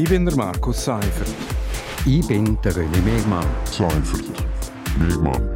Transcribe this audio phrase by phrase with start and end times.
[0.00, 1.28] Ich bin der Markus Seifert.
[2.06, 3.46] Ich bin der René Megmann.
[3.66, 4.24] Seifert.
[4.98, 5.54] Megmann.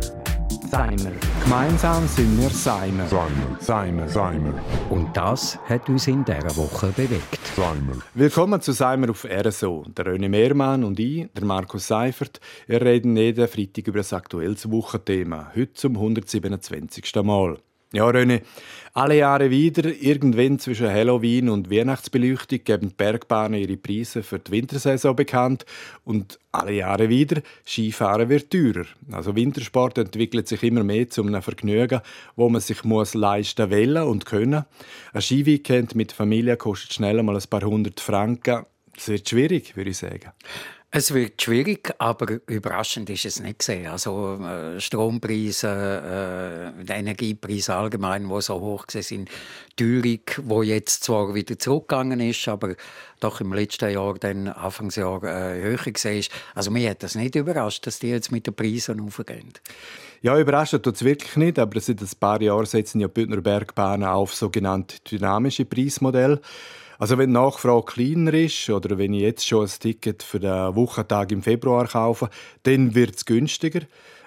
[0.70, 1.12] Seimer.
[1.42, 3.06] Gemeinsam sind wir Seimer.
[3.06, 3.56] Seimer.
[3.58, 4.06] Seimer.
[4.06, 4.52] Seimer.
[4.90, 7.40] Und das hat uns in dieser Woche bewegt.
[7.56, 7.96] Seimer.
[8.12, 9.86] Willkommen zu Seimer auf RSO.
[9.96, 14.70] Der René Mehrmann und ich, der Markus Seifert, wir reden jeden Freitag über das aktuelles
[14.70, 15.52] Wochenthema.
[15.56, 17.14] Heute zum 127.
[17.22, 17.56] Mal.
[17.94, 18.42] Ja, René,
[18.92, 24.50] alle Jahre wieder, irgendwann zwischen Halloween und Weihnachtsbeleuchtung, geben die Bergbahnen ihre Preise für die
[24.50, 25.64] Wintersaison bekannt.
[26.04, 28.86] Und alle Jahre wieder, Skifahren wird teurer.
[29.12, 32.00] Also Wintersport entwickelt sich immer mehr zu einem Vergnügen,
[32.34, 34.64] wo man sich muss leisten wollen und können.
[35.12, 38.66] Ein Skiweekend mit Familie kostet schnell mal ein paar hundert Franken.
[38.92, 40.32] Das wird schwierig, würde ich sagen.
[40.96, 43.88] Es wird schwierig, aber überraschend ist es nicht gesehen.
[43.88, 49.28] Also äh, Strompreise, äh, Energiepreise allgemein, wo so hoch sind,
[49.74, 52.76] Teuerung, wo jetzt zwar wieder zurückgegangen ist, aber
[53.18, 56.24] doch im letzten Jahr, dann Anfangsjahr äh, höher war.
[56.54, 59.52] Also mir hat das nicht überrascht, dass die jetzt mit den Preisen aufgehen.
[60.22, 64.06] Ja, überrascht tut es wirklich nicht, aber seit ein paar Jahren setzen ja Bündner Bergbahnen
[64.06, 66.40] auf sogenannte dynamische Preismodelle.
[66.98, 70.74] Also wenn die Nachfrage kleiner ist oder wenn ich jetzt schon ein Ticket für den
[70.74, 72.28] Wochentag im Februar kaufe,
[72.62, 73.80] dann wird es günstiger.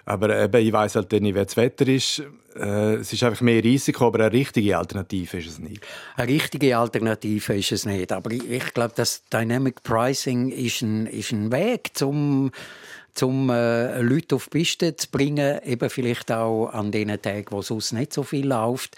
[0.06, 2.24] Aber eben, ich weiß halt nicht, wie das Wetter ist.
[2.56, 5.86] Äh, es ist einfach mehr Risiko, aber eine richtige Alternative ist es nicht.
[6.16, 8.14] Eine richtige Alternative ist es nicht.
[8.14, 12.52] Aber ich, ich glaube, das Dynamic Pricing ist ein, ist ein Weg, um
[13.22, 17.62] um äh, Leute auf die Piste zu bringen, eben vielleicht auch an den Tagen, wo
[17.62, 18.96] sonst nicht so viel läuft.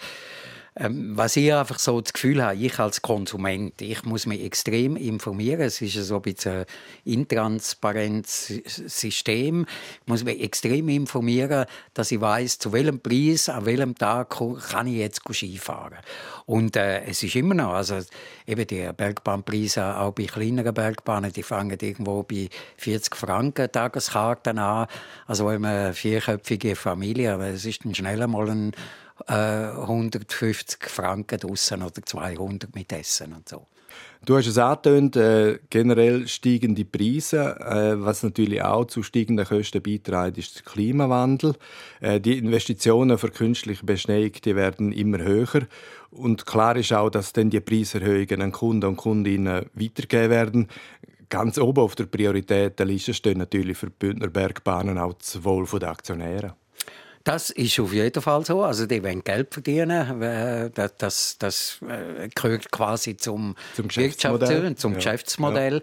[0.76, 4.96] Ähm, was ich einfach so das Gefühl habe, ich als Konsument, ich muss mich extrem
[4.96, 5.62] informieren.
[5.62, 6.66] Es ist so ein bisschen ein
[7.04, 9.66] intransparentes System.
[10.02, 14.30] Ich muss mich extrem informieren, dass ich weiß, zu welchem Preis, an welchem Tag
[14.70, 15.98] kann ich jetzt Skifahren.
[16.46, 17.98] Und äh, es ist immer noch, also
[18.46, 24.86] eben die Bergbahnpreise, auch bei kleineren Bergbahnen, die fangen irgendwo bei 40 Franken Tageskarten an.
[25.26, 28.72] Also wenn man vierköpfige Familie, aber es ist dann schnell mal ein
[29.26, 33.66] 150 äh, Franken draussen oder 200 mit Essen und so.
[34.24, 37.56] Du hast es angetönt, äh, generell steigen die Preise.
[37.58, 41.54] Äh, was natürlich auch zu steigenden Kosten beiträgt, ist der Klimawandel.
[42.00, 45.66] Äh, die Investitionen für künstliche Beschneiung die werden immer höher.
[46.10, 50.68] Und klar ist auch, dass dann die Preiserhöhungen an Kunden und Kundinnen weitergegeben werden.
[51.30, 55.90] Ganz oben auf der Prioritätenliste stehen natürlich für die Bündner Bergbahnen auch das Wohl der
[55.90, 56.56] Aktionäre.
[57.22, 58.62] Das ist auf jeden Fall so.
[58.62, 60.22] Also die wollen Geld verdienen.
[60.22, 64.74] Äh, das, das äh, gehört quasi zum, zum Geschäftsmodell.
[64.76, 64.96] Zum ja.
[64.96, 65.82] Geschäftsmodell.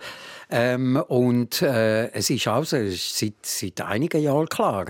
[0.50, 4.86] Ähm, und äh, es ist auch so, es ist seit, seit einigen Jahren klar,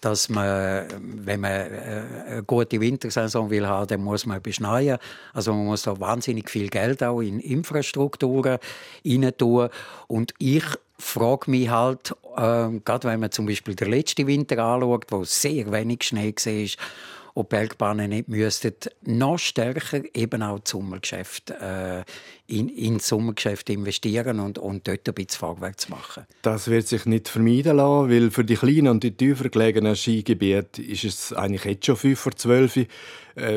[0.00, 4.98] dass man, wenn man äh, eine gute Wintersaison will haben, dann muss man beschneien.
[5.34, 8.58] Also man muss da wahnsinnig viel Geld auch in Infrastrukturen
[9.04, 9.68] rein tun.
[10.08, 10.64] Und ich
[11.02, 15.70] frage mich halt, äh, gerade wenn man zum Beispiel den letzten Winter anschaut, wo sehr
[15.70, 16.86] wenig Schnee war,
[17.34, 22.04] ob Bergbahnen nicht müssten noch stärker eben auch das Sommergeschäft, äh,
[22.46, 26.24] in, in Sommergeschäft investieren und, und dort ein bisschen vorwärts machen.
[26.42, 30.82] Das wird sich nicht vermeiden lassen, weil für die kleinen und die tiefer gelegenen Skigebiete
[30.82, 32.86] ist es eigentlich jetzt schon 5 vor 12 äh,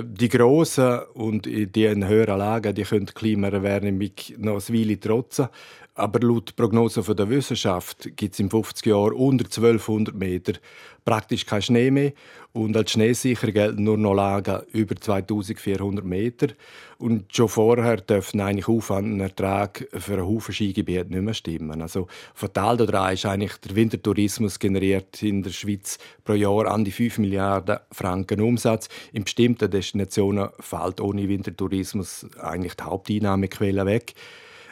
[0.03, 3.97] Die grossen und die in höheren Lagen die können die Klimaerwärmung
[4.37, 5.49] noch eine Weile trotzen.
[5.97, 10.53] Aber laut Prognosen der Wissenschaft gibt es in 50 Jahren unter 1200 Meter
[11.05, 12.11] praktisch keinen Schnee mehr.
[12.51, 16.47] Und als schneesicher gelten nur noch Lagen über 2400 Meter.
[16.97, 21.81] Und schon vorher dürfen eigentlich Aufwand und Ertrag für einen Haufen Skigebiete nicht mehr stimmen.
[21.81, 26.91] Also fatal daran ist eigentlich, der Wintertourismus generiert in der Schweiz pro Jahr an die
[26.91, 28.89] 5 Milliarden Franken Umsatz.
[29.13, 34.13] In bestimmten Destinationen fällt ohne Wintertourismus eigentlich die Haupteinnahmequelle weg.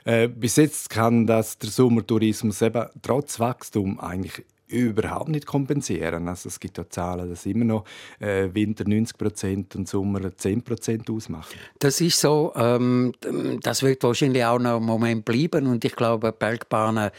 [0.05, 6.27] Äh, bis jetzt kann das der Sommertourismus eben trotz Wachstum eigentlich überhaupt nicht kompensieren.
[6.27, 7.85] Also es gibt ja Zahlen, dass immer noch
[8.19, 11.57] äh, Winter 90 Prozent und Sommer 10 Prozent ausmachen.
[11.79, 12.51] Das ist so.
[12.55, 13.13] Ähm,
[13.61, 17.11] das wird wahrscheinlich auch noch einen Moment bleiben und ich glaube, Bergbahnen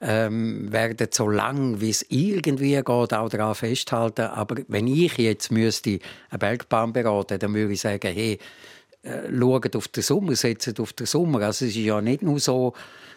[0.00, 4.26] ähm, werden so lang wie es irgendwie geht auch daran festhalten.
[4.26, 5.98] Aber wenn ich jetzt müsste
[6.30, 8.38] eine Bergbahn beraten, dann würde ich sagen, hey,
[9.06, 11.42] schauen auf den Sommer, setzen auf den Sommer.
[11.42, 12.72] Also es ist ja nicht nur so,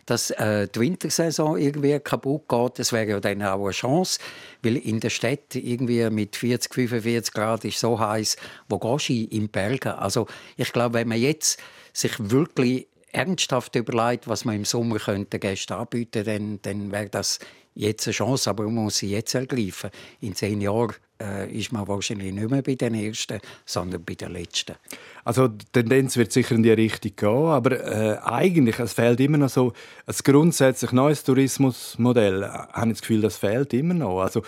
[0.05, 2.79] dass äh, die Wintersaison irgendwie kaputt geht.
[2.79, 4.19] Das wäre ja dann auch eine Chance,
[4.63, 8.37] weil in der Stadt irgendwie mit 40, 45 Grad ist so heiß.
[8.67, 9.93] Wo gehst du in Bergen?
[9.93, 10.27] Also
[10.57, 11.59] ich glaube, wenn man jetzt
[11.93, 17.39] sich wirklich ernsthaft überlegt, was man im Sommer könnte Gästen anbieten, dann, dann wäre das
[17.79, 19.89] jetzt eine Chance, aber man muss sie jetzt ergreifen.
[20.19, 24.33] In zehn Jahren äh, ist man wahrscheinlich nicht mehr bei den Ersten, sondern bei den
[24.33, 24.75] Letzten.
[25.23, 29.37] Also die Tendenz wird sicher in die Richtung gehen, aber äh, eigentlich es fehlt immer
[29.37, 29.73] noch so
[30.05, 32.41] ein grundsätzlich neues Tourismusmodell.
[32.41, 34.21] Ich habe das Gefühl, das fehlt immer noch.
[34.21, 34.43] Also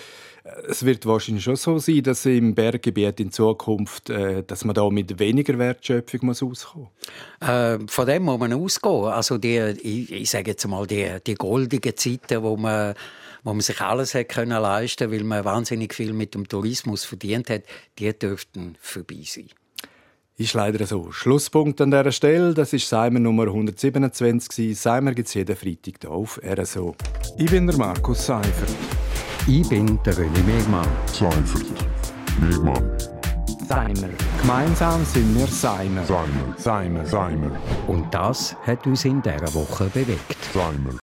[0.68, 4.89] es wird wahrscheinlich schon so sein, dass im Berggebiet in Zukunft, äh, dass man da
[4.89, 6.88] mit weniger Wertschöpfung muss auskommen.
[7.39, 9.06] Äh, von dem muss man ausgehen.
[9.06, 12.95] Also die, ich, ich sage jetzt mal die, die goldigen Zeiten, wo man
[13.44, 17.50] wo man sich alles hat können leisten, weil man wahnsinnig viel mit dem Tourismus verdient
[17.50, 17.63] hat,
[18.00, 19.50] die dürften vorbei sein.
[20.38, 21.12] Ist leider so.
[21.12, 22.53] Schlusspunkt an dieser Stelle.
[22.56, 24.75] Das ist Seimer Nummer 127.
[24.79, 26.95] Seimer gibt es jeden Freitag hier auf RSO.
[27.38, 28.75] Ich bin der Markus Seifert.
[29.47, 30.88] Ich bin der René Megmann.
[31.06, 31.65] Seifert.
[32.39, 32.97] Megmann.
[33.68, 34.09] Seimer.
[34.41, 36.03] Gemeinsam sind wir Seimer.
[36.06, 36.56] Seimer.
[36.57, 37.06] Seimer.
[37.06, 37.51] Seimer.
[37.88, 40.38] Und das hat uns in dieser Woche bewegt.
[40.53, 40.94] Seimer.